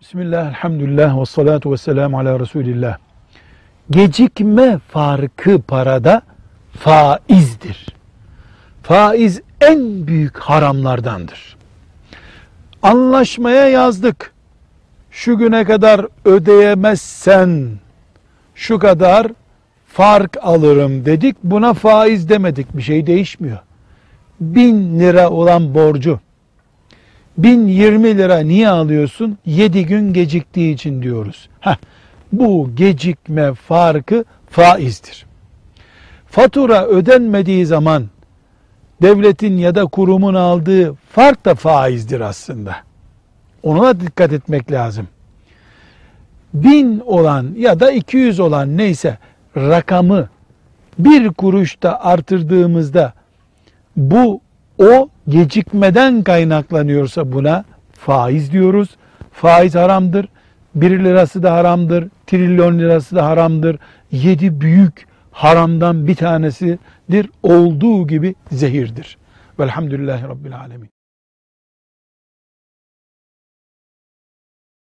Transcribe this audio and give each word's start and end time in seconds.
Bismillah, 0.00 0.48
elhamdülillah 0.48 1.20
ve 1.20 1.26
salatu 1.26 1.72
ve 1.72 1.76
selamu 1.76 2.18
ala 2.18 2.40
Resulillah. 2.40 2.98
Gecikme 3.90 4.78
farkı 4.88 5.62
parada 5.62 6.22
faizdir. 6.72 7.86
Faiz 8.82 9.40
en 9.60 10.06
büyük 10.06 10.38
haramlardandır. 10.38 11.56
Anlaşmaya 12.82 13.68
yazdık. 13.68 14.32
Şu 15.10 15.38
güne 15.38 15.64
kadar 15.64 16.06
ödeyemezsen 16.24 17.70
şu 18.54 18.78
kadar 18.78 19.26
fark 19.86 20.36
alırım 20.42 21.04
dedik. 21.04 21.36
Buna 21.44 21.74
faiz 21.74 22.28
demedik. 22.28 22.76
Bir 22.76 22.82
şey 22.82 23.06
değişmiyor. 23.06 23.58
Bin 24.40 25.00
lira 25.00 25.30
olan 25.30 25.74
borcu 25.74 26.20
1020 27.38 28.18
lira 28.18 28.38
niye 28.38 28.68
alıyorsun? 28.68 29.38
7 29.46 29.86
gün 29.86 30.12
geciktiği 30.12 30.74
için 30.74 31.02
diyoruz. 31.02 31.48
Heh, 31.60 31.76
bu 32.32 32.70
gecikme 32.74 33.54
farkı 33.54 34.24
faizdir. 34.50 35.26
Fatura 36.26 36.86
ödenmediği 36.86 37.66
zaman 37.66 38.04
devletin 39.02 39.58
ya 39.58 39.74
da 39.74 39.86
kurumun 39.86 40.34
aldığı 40.34 40.94
fark 40.94 41.44
da 41.44 41.54
faizdir 41.54 42.20
aslında. 42.20 42.76
Ona 43.62 44.00
dikkat 44.00 44.32
etmek 44.32 44.72
lazım. 44.72 45.08
Bin 46.54 47.00
olan 47.00 47.54
ya 47.56 47.80
da 47.80 47.92
200 47.92 48.40
olan 48.40 48.76
neyse 48.76 49.18
rakamı 49.56 50.28
bir 50.98 51.28
kuruş 51.28 51.82
da 51.82 52.04
artırdığımızda 52.04 53.12
bu 53.96 54.40
o 54.78 55.08
gecikmeden 55.28 56.22
kaynaklanıyorsa 56.22 57.32
buna 57.32 57.64
faiz 57.92 58.52
diyoruz. 58.52 58.88
Faiz 59.32 59.74
haramdır. 59.74 60.28
Bir 60.74 61.04
lirası 61.04 61.42
da 61.42 61.52
haramdır. 61.54 62.08
Trilyon 62.26 62.78
lirası 62.78 63.16
da 63.16 63.26
haramdır. 63.26 63.78
Yedi 64.12 64.60
büyük 64.60 65.06
haramdan 65.32 66.06
bir 66.06 66.14
tanesidir. 66.14 67.30
Olduğu 67.42 68.06
gibi 68.06 68.34
zehirdir. 68.52 69.18
Velhamdülillahi 69.60 70.22
Rabbil 70.22 70.58
Alemin. 70.58 70.95